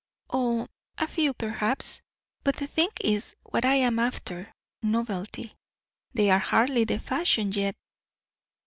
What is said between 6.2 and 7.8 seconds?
are hardly the fashion yet."